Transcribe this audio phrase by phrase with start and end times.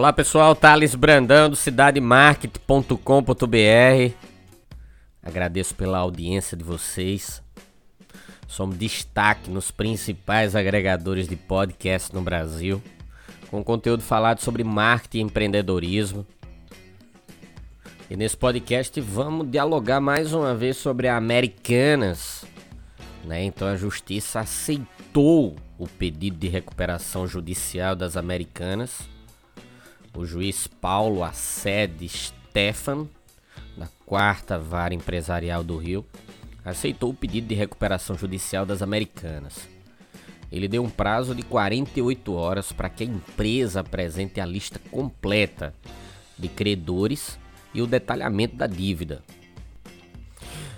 [0.00, 4.14] Olá pessoal, Thales Brandão do cidademarket.com.br.
[5.22, 7.42] Agradeço pela audiência de vocês.
[8.48, 12.82] Somos destaque nos principais agregadores de podcast no Brasil,
[13.50, 16.26] com conteúdo falado sobre marketing e empreendedorismo.
[18.08, 22.46] E nesse podcast vamos dialogar mais uma vez sobre Americanas.
[23.22, 23.44] Né?
[23.44, 29.19] Então a justiça aceitou o pedido de recuperação judicial das Americanas
[30.14, 33.08] o juiz Paulo Assede Stefan,
[33.76, 36.04] da quarta vara empresarial do Rio,
[36.64, 39.68] aceitou o pedido de recuperação judicial das Americanas.
[40.50, 45.72] Ele deu um prazo de 48 horas para que a empresa apresente a lista completa
[46.36, 47.38] de credores
[47.72, 49.22] e o detalhamento da dívida.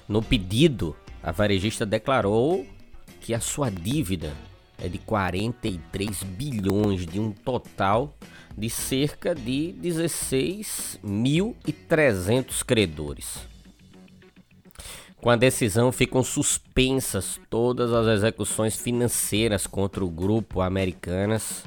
[0.07, 2.67] No pedido, a varejista declarou
[3.21, 4.35] que a sua dívida
[4.83, 8.13] é de 43 bilhões de um total
[8.59, 13.39] de cerca de 16.300 credores.
[15.21, 21.63] Com a decisão ficam suspensas todas as execuções financeiras contra o grupo Americanas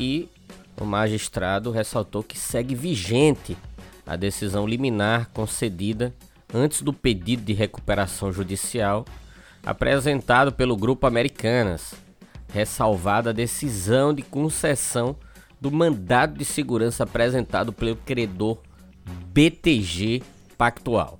[0.00, 0.30] e
[0.80, 3.54] o magistrado ressaltou que segue vigente
[4.06, 6.14] a decisão liminar concedida
[6.54, 9.04] antes do pedido de recuperação judicial
[9.64, 11.94] apresentado pelo grupo Americanas,
[12.52, 15.16] ressalvada a decisão de concessão
[15.60, 18.58] do mandado de segurança apresentado pelo credor
[19.32, 20.22] BTG
[20.56, 21.18] Pactual.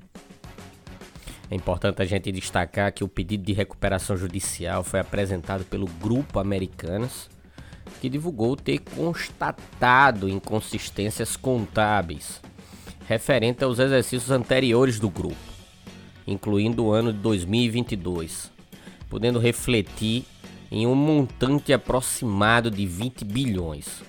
[1.51, 6.39] É importante a gente destacar que o pedido de recuperação judicial foi apresentado pelo Grupo
[6.39, 7.29] Americanas,
[8.01, 12.41] que divulgou ter constatado inconsistências contábeis
[13.07, 15.37] referente aos exercícios anteriores do grupo,
[16.27, 18.51] incluindo o ano de 2022,
[19.09, 20.25] podendo refletir
[20.75, 24.03] em um montante aproximado de 20 bilhões.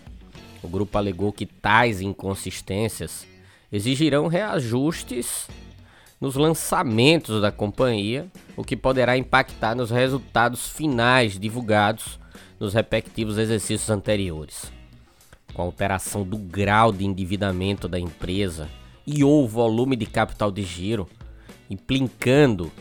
[0.63, 3.27] O grupo alegou que tais inconsistências
[3.71, 5.47] exigirão reajustes
[6.19, 8.25] nos lançamentos da companhia,
[8.57, 12.19] o que poderá impactar nos resultados finais divulgados
[12.59, 14.71] nos respectivos exercícios anteriores.
[15.53, 18.67] Com a alteração do grau de endividamento da empresa
[19.05, 21.07] e ou volume de capital de giro,
[21.69, 22.71] implicando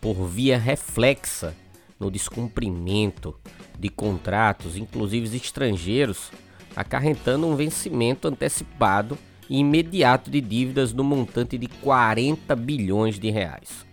[0.00, 1.54] por via reflexa
[2.00, 3.38] no descumprimento
[3.78, 6.32] de contratos, inclusive estrangeiros,
[6.74, 9.18] acarretando um vencimento antecipado
[9.48, 13.84] e imediato de dívidas no montante de 40 bilhões de reais.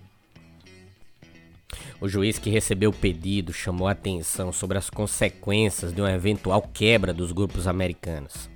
[2.00, 6.62] O juiz que recebeu o pedido chamou a atenção sobre as consequências de uma eventual
[6.62, 8.50] quebra dos grupos americanos.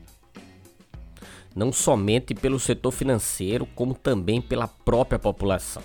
[1.56, 5.81] Não somente pelo setor financeiro, como também pela própria população.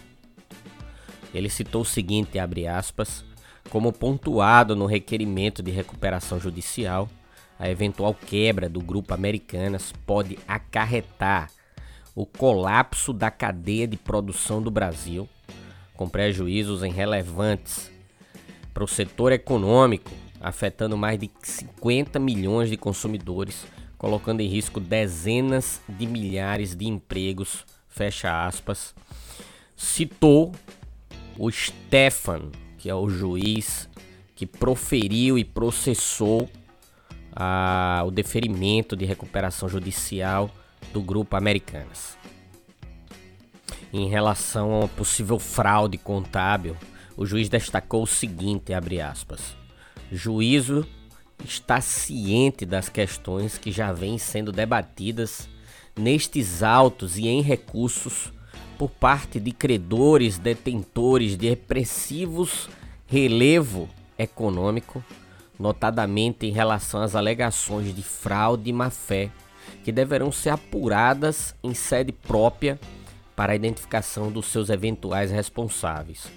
[1.34, 3.24] Ele citou o seguinte, abre aspas,
[3.70, 7.08] como pontuado no requerimento de recuperação judicial,
[7.58, 11.50] a eventual quebra do grupo Americanas pode acarretar
[12.14, 15.28] o colapso da cadeia de produção do Brasil,
[15.94, 17.90] com prejuízos relevantes
[18.72, 20.10] para o setor econômico,
[20.40, 23.66] afetando mais de 50 milhões de consumidores,
[23.96, 27.64] colocando em risco dezenas de milhares de empregos.
[27.88, 28.94] Fecha aspas.
[29.74, 30.52] Citou
[31.38, 32.50] o Stefan,
[32.86, 33.88] que é o juiz
[34.36, 36.48] que proferiu e processou
[37.34, 40.48] a, o deferimento de recuperação judicial
[40.92, 42.16] do grupo Americanas.
[43.92, 46.76] Em relação a uma possível fraude contábil,
[47.16, 49.56] o juiz destacou o seguinte, abre aspas,
[50.12, 50.86] juízo
[51.44, 55.48] está ciente das questões que já vêm sendo debatidas
[55.98, 58.32] nestes autos e em recursos
[58.78, 62.68] por parte de credores detentores de repressivos
[63.06, 63.88] relevo
[64.18, 65.02] econômico
[65.58, 69.30] notadamente em relação às alegações de fraude e má-fé,
[69.82, 72.78] que deverão ser apuradas em sede própria
[73.34, 76.30] para a identificação dos seus eventuais responsáveis.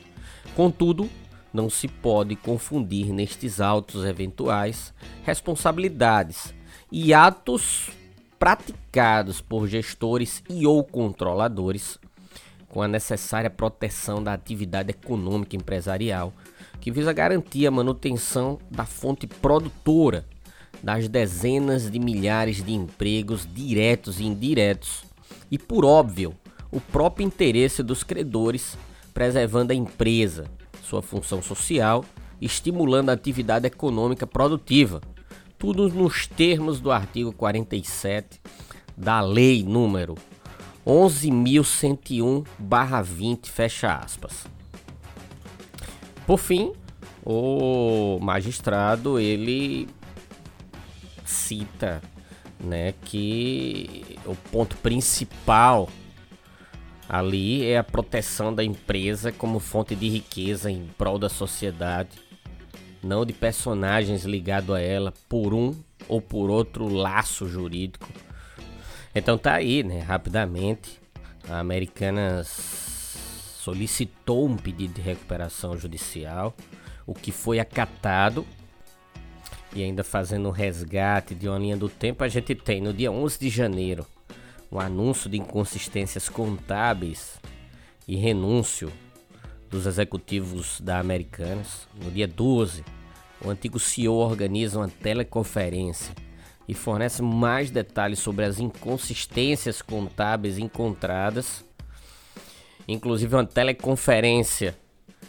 [0.56, 1.10] Contudo,
[1.54, 4.94] não se pode confundir nestes autos eventuais
[5.24, 6.54] responsabilidades
[6.92, 7.90] e atos
[8.38, 12.00] praticados por gestores e ou controladores
[12.70, 16.32] com a necessária proteção da atividade econômica empresarial
[16.80, 20.26] que visa garantir a manutenção da fonte produtora,
[20.82, 25.04] das dezenas de milhares de empregos diretos e indiretos
[25.52, 26.34] e, por óbvio,
[26.72, 28.78] o próprio interesse dos credores,
[29.14, 30.46] preservando a empresa,
[30.82, 32.06] sua função social,
[32.40, 35.02] estimulando a atividade econômica produtiva.
[35.58, 38.40] Tudo nos termos do artigo 47
[38.96, 40.16] da Lei número
[40.90, 44.48] 11.101/20, fecha aspas.
[46.26, 46.74] Por fim,
[47.24, 49.88] o magistrado ele
[51.24, 52.02] cita,
[52.60, 55.88] né, que o ponto principal
[57.08, 62.18] ali é a proteção da empresa como fonte de riqueza em prol da sociedade,
[63.04, 65.76] não de personagens ligados a ela por um
[66.08, 68.10] ou por outro laço jurídico.
[69.14, 71.00] Então tá aí, né, rapidamente,
[71.48, 72.48] a Americanas
[73.60, 76.56] solicitou um pedido de recuperação judicial,
[77.06, 78.46] o que foi acatado.
[79.74, 83.12] E ainda fazendo um resgate de uma linha do tempo, a gente tem no dia
[83.12, 84.06] 11 de janeiro
[84.72, 87.40] um anúncio de inconsistências contábeis
[88.08, 88.92] e renúncio
[89.70, 91.88] dos executivos da Americanas.
[91.94, 92.84] No dia 12,
[93.44, 96.14] o antigo CEO organiza uma teleconferência
[96.70, 101.68] e fornece mais detalhes sobre as inconsistências contábeis encontradas
[102.94, 104.76] inclusive uma teleconferência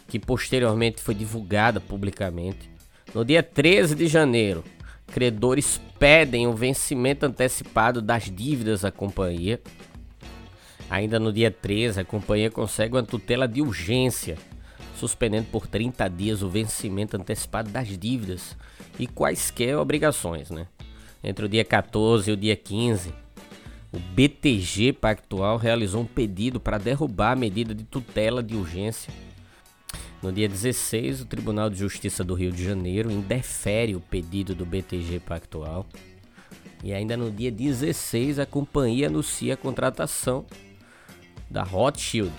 [0.07, 2.69] que posteriormente foi divulgada publicamente.
[3.13, 4.63] No dia 13 de janeiro,
[5.07, 9.61] credores pedem o vencimento antecipado das dívidas à companhia.
[10.89, 14.37] Ainda no dia 13, a companhia consegue uma tutela de urgência,
[14.95, 18.57] suspendendo por 30 dias o vencimento antecipado das dívidas
[18.99, 20.67] e quaisquer obrigações, né?
[21.23, 23.13] Entre o dia 14 e o dia 15,
[23.91, 29.13] o BTG Pactual realizou um pedido para derrubar a medida de tutela de urgência.
[30.21, 34.65] No dia 16, o Tribunal de Justiça do Rio de Janeiro indefere o pedido do
[34.65, 35.85] BTG Pactual.
[36.83, 40.45] E ainda no dia 16, a companhia anuncia a contratação
[41.49, 42.33] da Rothschild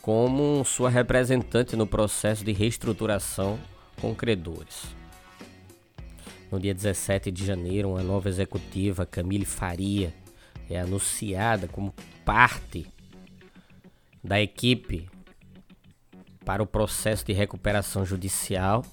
[0.00, 3.58] como sua representante no processo de reestruturação
[4.00, 5.01] com credores.
[6.52, 10.12] No dia 17 de janeiro, uma nova executiva, Camille Faria,
[10.68, 11.94] é anunciada como
[12.26, 12.86] parte
[14.22, 15.08] da equipe
[16.44, 18.84] para o processo de recuperação judicial.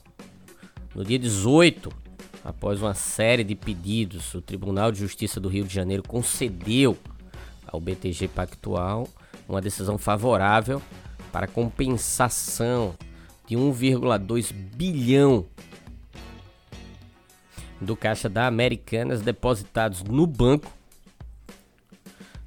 [0.95, 1.91] No dia 18,
[2.45, 6.97] após uma série de pedidos, o Tribunal de Justiça do Rio de Janeiro concedeu
[7.67, 9.05] ao BTG Pactual
[9.49, 10.81] uma decisão favorável
[11.29, 12.95] para compensação
[13.45, 15.45] de 1,2 bilhão
[17.81, 20.79] do caixa da Americanas depositados no banco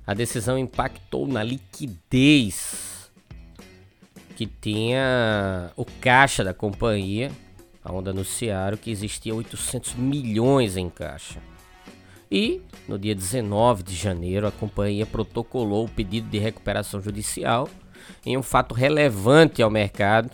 [0.06, 3.10] a decisão impactou na liquidez
[4.36, 7.30] que tinha o caixa da companhia,
[7.84, 11.40] onde anunciaram que existia 800 milhões em caixa.
[12.30, 17.68] E no dia 19 de janeiro, a companhia protocolou o pedido de recuperação judicial
[18.26, 20.30] em um fato relevante ao mercado.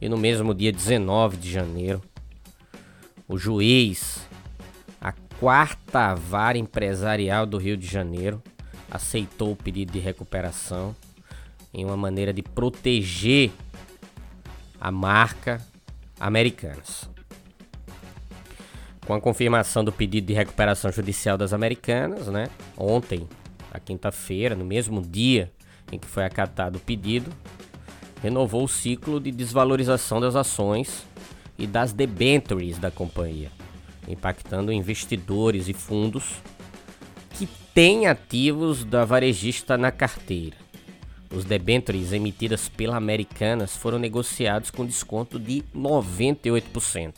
[0.00, 2.00] E no mesmo dia 19 de janeiro,
[3.26, 4.26] o juiz,
[5.40, 8.42] quarta vara empresarial do Rio de Janeiro,
[8.90, 10.94] aceitou o pedido de recuperação
[11.72, 13.50] em uma maneira de proteger
[14.78, 15.58] a marca
[16.18, 17.08] Americanas.
[19.06, 22.48] Com a confirmação do pedido de recuperação judicial das Americanas, né?
[22.76, 23.26] Ontem,
[23.72, 25.50] na quinta-feira, no mesmo dia
[25.90, 27.32] em que foi acatado o pedido,
[28.22, 31.06] renovou o ciclo de desvalorização das ações
[31.58, 33.50] e das debentures da companhia,
[34.08, 36.42] impactando investidores e fundos
[37.74, 40.56] tem ativos da varejista na carteira.
[41.32, 47.14] Os debêntures emitidas pela Americanas foram negociados com desconto de 98%.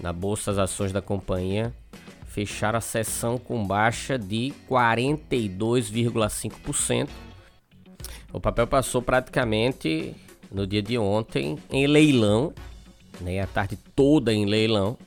[0.00, 1.72] Na bolsa, as ações da companhia
[2.26, 7.08] fecharam a sessão com baixa de 42,5%.
[8.32, 10.16] O papel passou praticamente
[10.50, 12.52] no dia de ontem em leilão,
[13.20, 14.98] né, a tarde toda em leilão,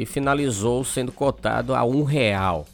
[0.00, 2.66] e finalizou sendo cotado a um real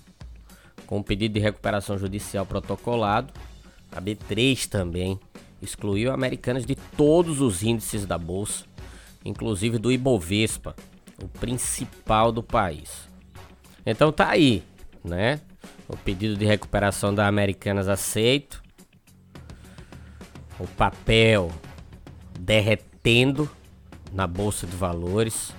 [0.86, 3.32] com o pedido de recuperação judicial protocolado,
[3.90, 5.18] a B3 também
[5.60, 8.64] excluiu americanas de todos os índices da bolsa,
[9.24, 10.76] inclusive do Ibovespa,
[11.20, 13.08] o principal do país.
[13.84, 14.62] Então tá aí,
[15.02, 15.40] né?
[15.88, 18.62] O pedido de recuperação da Americanas aceito.
[20.58, 21.50] O papel
[22.38, 23.50] derretendo
[24.12, 25.52] na bolsa de valores.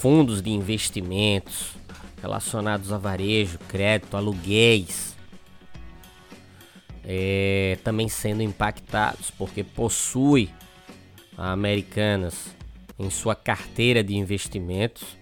[0.00, 1.74] Fundos de investimentos
[2.22, 5.14] relacionados a varejo, crédito, aluguéis,
[7.04, 10.48] é, também sendo impactados porque possui
[11.36, 12.56] a Americanas
[12.98, 15.18] em sua carteira de investimentos.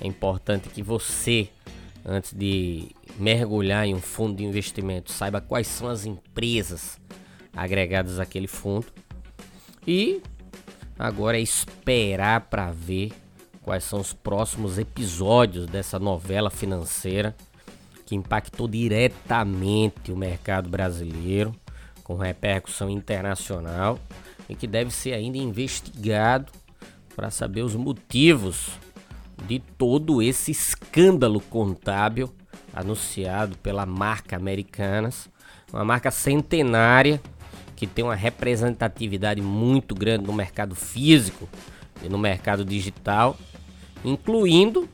[0.00, 1.48] é importante que você,
[2.04, 7.00] antes de mergulhar em um fundo de investimento, saiba quais são as empresas
[7.52, 8.86] agregadas àquele fundo.
[9.84, 10.22] E
[10.96, 13.10] agora é esperar para ver
[13.62, 17.34] quais são os próximos episódios dessa novela financeira
[18.06, 21.54] que impactou diretamente o mercado brasileiro,
[22.02, 23.98] com repercussão internacional
[24.48, 26.50] e que deve ser ainda investigado
[27.14, 28.70] para saber os motivos
[29.46, 32.34] de todo esse escândalo contábil
[32.74, 35.28] anunciado pela marca Americanas,
[35.72, 37.20] uma marca centenária
[37.76, 41.48] que tem uma representatividade muito grande no mercado físico
[42.08, 43.36] no mercado digital,
[44.04, 44.88] incluindo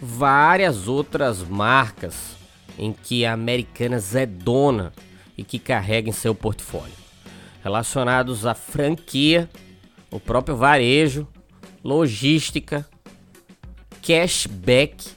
[0.00, 2.36] várias outras marcas
[2.78, 4.92] em que a Americanas é dona
[5.36, 6.94] e que carrega em seu portfólio,
[7.62, 9.48] relacionados à franquia,
[10.10, 11.26] o próprio varejo,
[11.82, 12.86] logística,
[14.02, 15.10] cashback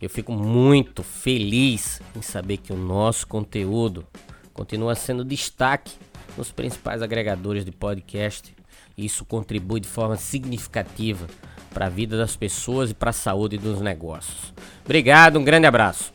[0.00, 4.06] Eu fico muito feliz em saber que o nosso conteúdo
[4.54, 5.92] continua sendo destaque
[6.36, 8.54] nos principais agregadores de podcast.
[8.96, 11.26] Isso contribui de forma significativa
[11.72, 14.54] para a vida das pessoas e para a saúde dos negócios.
[14.84, 16.12] Obrigado, um grande abraço.